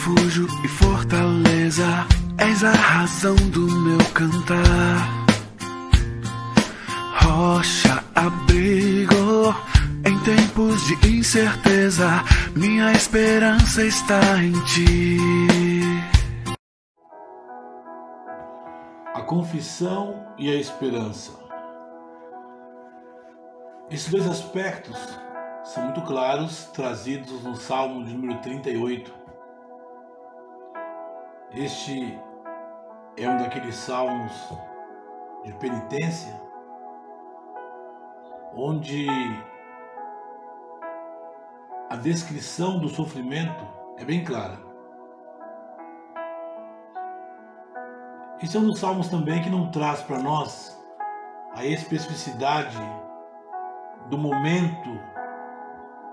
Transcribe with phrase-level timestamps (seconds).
[0.00, 2.06] refúgio e fortaleza,
[2.38, 5.26] és a razão do meu cantar.
[7.22, 9.54] Rocha, abrigo
[10.06, 12.24] em tempos de incerteza,
[12.56, 15.18] minha esperança está em ti.
[19.14, 21.32] A confissão e a esperança.
[23.90, 24.96] Esses dois aspectos
[25.62, 29.19] são muito claros, trazidos no Salmo de número 38.
[31.52, 32.16] Este
[33.16, 34.32] é um daqueles salmos
[35.44, 36.40] de penitência,
[38.54, 39.08] onde
[41.90, 43.66] a descrição do sofrimento
[43.98, 44.60] é bem clara.
[48.40, 50.80] Esse é um dos salmos também que não traz para nós
[51.56, 52.78] a especificidade
[54.08, 54.88] do momento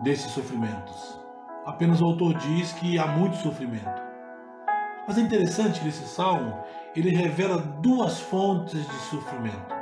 [0.00, 1.20] desses sofrimentos.
[1.66, 4.07] Apenas o autor diz que há muito sofrimento.
[5.08, 6.62] Mas é interessante que nesse salmo
[6.94, 9.74] ele revela duas fontes de sofrimento.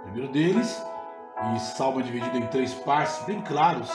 [0.00, 0.84] O primeiro deles,
[1.54, 3.88] e salmo é dividido em três partes bem claros,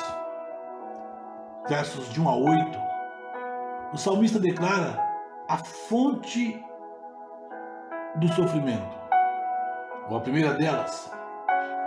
[1.68, 2.80] versos de 1 a 8,
[3.94, 4.98] o salmista declara
[5.50, 6.64] a fonte
[8.16, 8.98] do sofrimento.
[10.10, 11.12] Ou a primeira delas,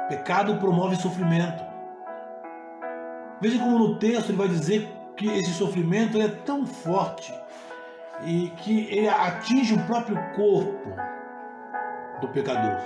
[0.07, 1.65] pecado promove sofrimento.
[3.41, 7.33] Veja como no texto ele vai dizer que esse sofrimento é tão forte
[8.23, 10.95] e que ele atinge o próprio corpo
[12.21, 12.79] do pecador.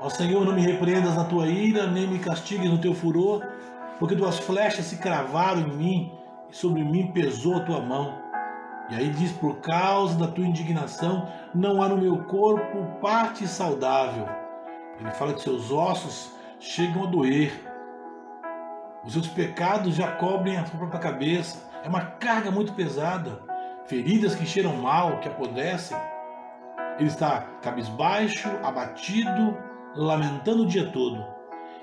[0.00, 3.46] Ó Senhor, não me repreendas na tua ira, nem me castigues no teu furor,
[3.98, 6.12] porque tuas flechas se cravaram em mim
[6.50, 8.18] e sobre mim pesou a tua mão.
[8.88, 14.26] E aí diz: por causa da tua indignação, não há no meu corpo parte saudável.
[14.98, 17.52] Ele fala que seus ossos chegam a doer.
[19.04, 21.70] Os seus pecados já cobrem a sua própria cabeça.
[21.82, 23.49] É uma carga muito pesada.
[23.90, 25.98] Feridas que cheiram mal, que apodrecem.
[26.96, 29.58] Ele está cabisbaixo, abatido,
[29.96, 31.26] lamentando o dia todo.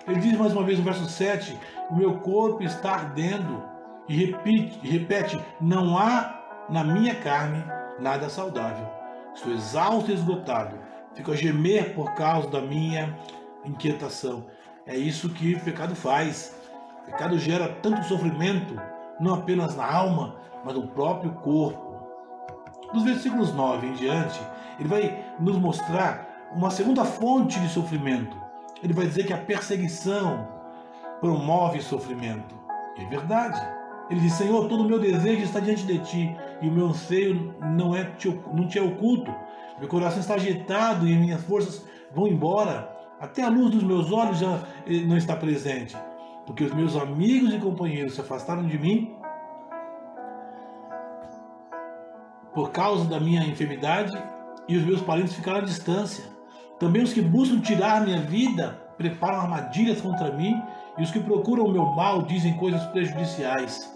[0.08, 1.60] Ele diz mais uma vez no verso 7:
[1.92, 3.62] O meu corpo está ardendo.
[4.08, 7.62] E repete, repete: Não há na minha carne
[8.00, 8.88] nada saudável.
[9.36, 10.80] Estou exausto e esgotado.
[11.14, 13.20] Fico a gemer por causa da minha
[13.66, 14.46] inquietação.
[14.86, 16.58] É isso que o pecado faz.
[17.02, 18.80] O pecado gera tanto sofrimento,
[19.20, 21.87] não apenas na alma, mas no próprio corpo.
[22.94, 24.40] Dos versículos 9 em diante,
[24.80, 28.38] ele vai nos mostrar uma segunda fonte de sofrimento.
[28.82, 30.48] Ele vai dizer que a perseguição
[31.20, 32.56] promove sofrimento.
[32.98, 33.60] É verdade.
[34.10, 37.54] Ele diz: Senhor, todo o meu desejo está diante de ti, e o meu anseio
[37.62, 39.34] não, é te, não te é oculto.
[39.80, 42.96] Meu coração está agitado e minhas forças vão embora.
[43.20, 45.98] Até a luz dos meus olhos já eh, não está presente,
[46.46, 49.16] porque os meus amigos e companheiros se afastaram de mim
[52.58, 54.18] por causa da minha enfermidade
[54.68, 56.24] e os meus parentes ficaram à distância.
[56.80, 60.60] Também os que buscam tirar minha vida preparam armadilhas contra mim
[60.98, 63.96] e os que procuram o meu mal dizem coisas prejudiciais.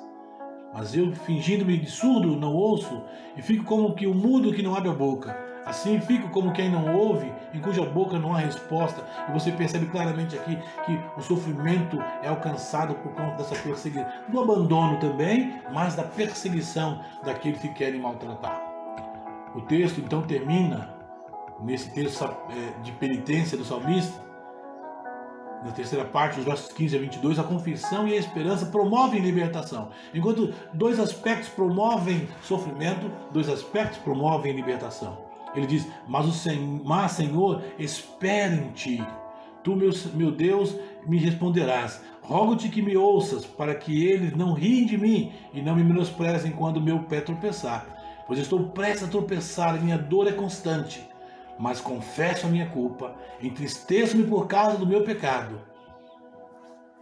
[0.75, 3.01] Mas eu, fingindo-me de surdo, não ouço
[3.35, 5.35] e fico como que o mudo que não abre a boca.
[5.65, 9.03] Assim fico como quem não ouve, em cuja boca não há resposta.
[9.29, 14.41] E você percebe claramente aqui que o sofrimento é alcançado por conta dessa perseguição, do
[14.41, 18.59] abandono também, mas da perseguição daqueles que querem maltratar.
[19.53, 20.95] O texto então termina,
[21.59, 24.31] nesse texto é, de penitência do salmista,
[25.63, 29.89] na terceira parte, os versos 15 a 22, a confissão e a esperança promovem libertação.
[30.11, 35.30] Enquanto dois aspectos promovem sofrimento, dois aspectos promovem libertação.
[35.55, 39.05] Ele diz: Mas, o Senhor, mas Senhor, espera em ti.
[39.63, 40.75] Tu, meu, meu Deus,
[41.05, 42.01] me responderás.
[42.21, 46.51] Rogo-te que me ouças, para que eles não riem de mim e não me menosprezem
[46.51, 47.85] quando meu pé tropeçar.
[48.25, 51.05] Pois estou prestes a tropeçar e minha dor é constante.
[51.59, 55.59] Mas confesso a minha culpa, entristeço-me por causa do meu pecado.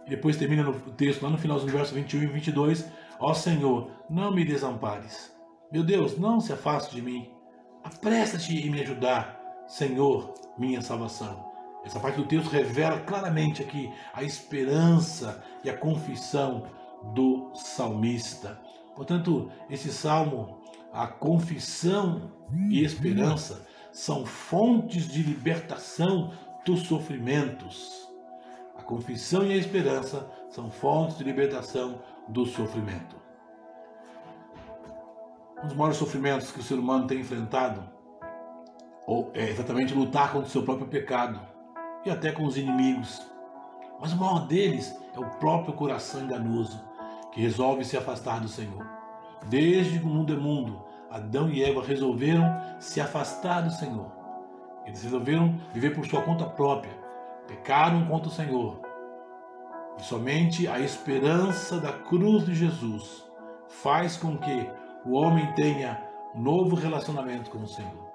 [0.08, 2.84] Depois termina no texto, lá no final do verso 21 e 22.
[3.20, 5.32] Ó Senhor, não me desampares.
[5.70, 7.30] Meu Deus, não se afaste de mim.
[7.82, 11.50] Apressa-te em me ajudar, Senhor, minha salvação.
[11.84, 16.66] Essa parte do texto revela claramente aqui a esperança e a confissão
[17.14, 18.60] do salmista.
[18.94, 20.60] Portanto, esse salmo,
[20.92, 22.30] a confissão
[22.68, 26.32] e esperança são fontes de libertação
[26.64, 28.08] dos sofrimentos.
[28.76, 33.16] A confissão e a esperança são fontes de libertação do sofrimento.
[35.62, 37.82] Um dos maiores sofrimentos que o ser humano tem enfrentado
[39.34, 41.40] é exatamente lutar contra o seu próprio pecado
[42.04, 43.20] e até com os inimigos.
[44.00, 46.80] Mas o maior deles é o próprio coração enganoso
[47.32, 48.86] que resolve se afastar do Senhor.
[49.46, 52.44] Desde que o mundo é mundo, Adão e Eva resolveram
[52.78, 54.10] se afastar do Senhor.
[54.86, 56.96] Eles resolveram viver por sua conta própria.
[57.46, 58.80] Pecaram contra o Senhor.
[59.98, 63.28] E somente a esperança da cruz de Jesus
[63.68, 64.70] faz com que
[65.04, 66.02] o homem tenha
[66.34, 68.10] um novo relacionamento com o Senhor.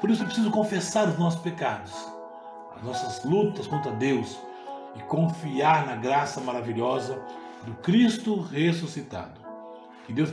[0.00, 1.92] Por isso é preciso confessar os nossos pecados,
[2.76, 4.38] as nossas lutas contra Deus
[4.94, 7.22] e confiar na graça maravilhosa
[7.64, 9.40] do Cristo ressuscitado.
[10.06, 10.32] Que Deus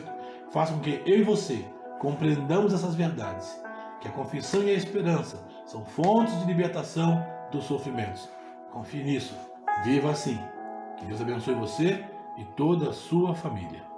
[0.51, 1.65] faça com que eu e você
[1.99, 3.59] compreendamos essas verdades,
[4.01, 8.29] que a confissão e a esperança são fontes de libertação dos sofrimentos.
[8.71, 9.35] Confie nisso.
[9.83, 10.39] Viva assim.
[10.97, 12.03] Que Deus abençoe você
[12.37, 13.92] e toda a sua família.